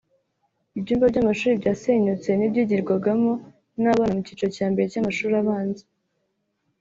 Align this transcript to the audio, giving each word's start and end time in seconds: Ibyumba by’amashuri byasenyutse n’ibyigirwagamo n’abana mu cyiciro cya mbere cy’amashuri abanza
Ibyumba 0.77 1.05
by’amashuri 1.11 1.59
byasenyutse 1.61 2.29
n’ibyigirwagamo 2.35 3.31
n’abana 3.81 4.13
mu 4.15 4.21
cyiciro 4.27 4.49
cya 4.57 4.65
mbere 4.71 4.85
cy’amashuri 4.91 5.33
abanza 5.41 5.83